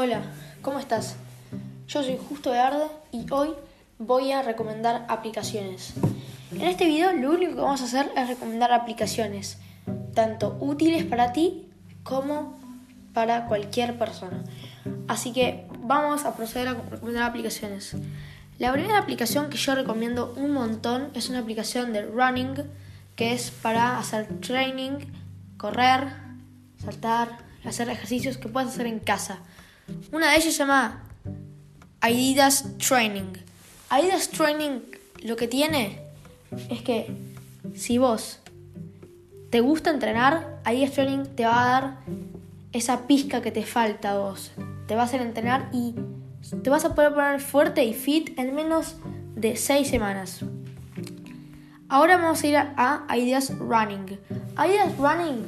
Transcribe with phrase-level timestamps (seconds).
[0.00, 0.22] Hola,
[0.62, 1.16] ¿cómo estás?
[1.88, 3.48] Yo soy Justo de Arde y hoy
[3.98, 5.94] voy a recomendar aplicaciones.
[6.52, 9.58] En este video lo único que vamos a hacer es recomendar aplicaciones,
[10.14, 11.66] tanto útiles para ti
[12.04, 12.56] como
[13.12, 14.44] para cualquier persona.
[15.08, 17.96] Así que vamos a proceder a recomendar aplicaciones.
[18.60, 22.54] La primera aplicación que yo recomiendo un montón es una aplicación de running
[23.16, 25.12] que es para hacer training,
[25.56, 26.06] correr,
[26.84, 29.40] saltar, hacer ejercicios que puedes hacer en casa.
[30.12, 31.02] Una de ellas se llama
[32.00, 33.32] Adidas Training.
[33.90, 34.80] Adidas Training
[35.22, 36.00] lo que tiene
[36.70, 37.14] es que
[37.74, 38.38] si vos
[39.50, 41.96] te gusta entrenar, Adidas Training te va a dar
[42.72, 44.52] esa pizca que te falta a vos.
[44.86, 45.94] Te va a hacer entrenar y
[46.62, 48.96] te vas a poder poner fuerte y fit en menos
[49.34, 50.40] de 6 semanas.
[51.88, 54.18] Ahora vamos a ir a Adidas Running.
[54.56, 55.44] Adidas Running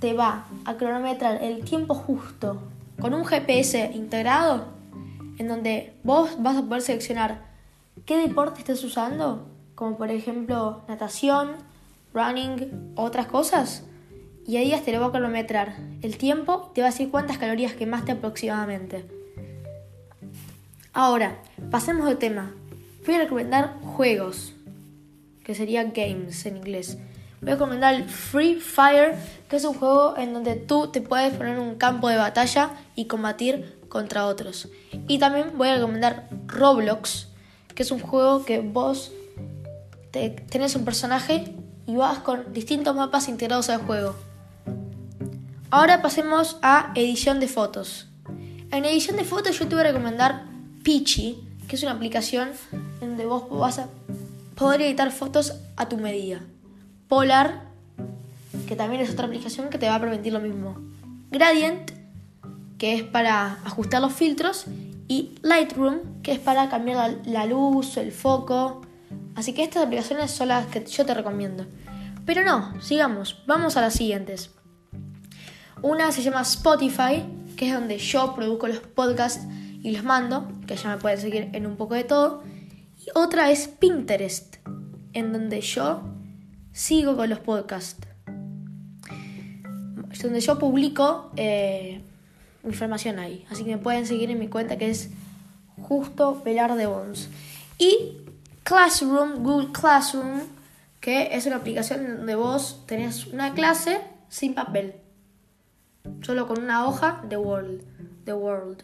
[0.00, 2.60] te va a cronometrar el tiempo justo
[3.00, 4.68] con un GPS integrado
[5.38, 7.44] en donde vos vas a poder seleccionar
[8.04, 11.52] qué deporte estás usando, como por ejemplo natación,
[12.14, 13.84] running, otras cosas.
[14.46, 17.38] Y ahí te lo va a cronometrar el tiempo y te va a decir cuántas
[17.38, 19.04] calorías quemaste aproximadamente.
[20.92, 21.36] Ahora,
[21.70, 22.54] pasemos de tema.
[23.04, 24.54] Voy a recomendar juegos,
[25.44, 26.96] que sería games en inglés.
[27.40, 29.14] Voy a recomendar el Free Fire,
[29.48, 32.70] que es un juego en donde tú te puedes poner en un campo de batalla
[32.94, 34.68] y combatir contra otros.
[35.06, 37.28] Y también voy a recomendar Roblox,
[37.74, 39.12] que es un juego que vos
[40.10, 41.54] te, tenés un personaje
[41.86, 44.16] y vas con distintos mapas integrados al juego.
[45.70, 48.08] Ahora pasemos a edición de fotos.
[48.70, 50.44] En edición de fotos yo te voy a recomendar
[50.82, 51.38] Peachy,
[51.68, 52.50] que es una aplicación
[53.00, 53.88] donde vos vas a
[54.54, 56.40] poder editar fotos a tu medida.
[57.08, 57.66] Polar,
[58.66, 60.76] que también es otra aplicación que te va a permitir lo mismo.
[61.30, 61.92] Gradient,
[62.78, 64.66] que es para ajustar los filtros.
[65.08, 68.82] Y Lightroom, que es para cambiar la, luz, el foco.
[69.36, 71.66] Así que estas aplicaciones son las que yo te recomiendo.
[72.24, 74.50] Pero no, sigamos, vamos a las siguientes.
[75.82, 77.24] Una se llama Spotify,
[77.56, 79.46] que es donde yo produzco los podcasts
[79.82, 82.42] y los mando, que ya me pueden seguir en un poco de todo.
[82.98, 84.56] Y otra es Pinterest,
[85.12, 86.02] en donde yo
[86.76, 88.06] sigo con los podcasts.
[90.12, 92.02] Es donde yo publico eh,
[92.64, 93.46] información ahí.
[93.50, 95.10] Así que me pueden seguir en mi cuenta que es
[95.80, 97.30] Justo Pelar de Bones.
[97.78, 98.18] Y
[98.62, 100.42] Classroom, Google Classroom,
[101.00, 104.96] que es una aplicación donde vos tenés una clase sin papel.
[106.20, 107.82] Solo con una hoja de World.
[108.26, 108.82] The World.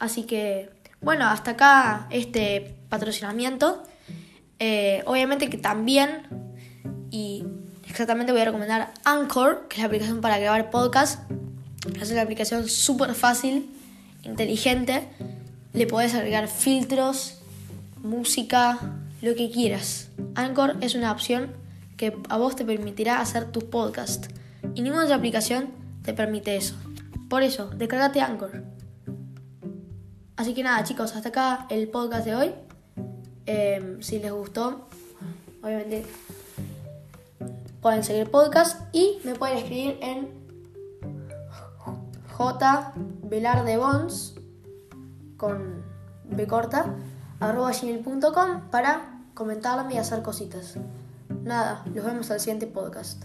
[0.00, 0.70] Así que,
[1.00, 3.84] bueno, hasta acá este patrocinamiento.
[4.58, 6.39] Eh, obviamente que también
[7.10, 7.44] y
[7.88, 11.30] exactamente voy a recomendar Anchor, que es la aplicación para grabar podcast.
[12.00, 13.70] Es una aplicación súper fácil,
[14.22, 15.08] inteligente.
[15.72, 17.38] Le podés agregar filtros,
[18.02, 18.78] música,
[19.22, 20.08] lo que quieras.
[20.34, 21.52] Anchor es una opción
[21.96, 24.28] que a vos te permitirá hacer tus podcasts.
[24.74, 25.70] Y ninguna otra aplicación
[26.02, 26.76] te permite eso.
[27.28, 28.64] Por eso, descargate Anchor.
[30.36, 32.50] Así que nada, chicos, hasta acá el podcast de hoy.
[33.46, 34.88] Eh, si les gustó,
[35.62, 36.04] obviamente
[37.80, 40.28] pueden seguir podcast y me pueden escribir en
[42.36, 42.94] J
[43.78, 44.34] Bons
[45.36, 45.84] con
[46.24, 46.94] B corta
[47.40, 50.76] arroba gmail.com para comentarme y hacer cositas.
[51.42, 53.24] Nada, los vemos al siguiente podcast.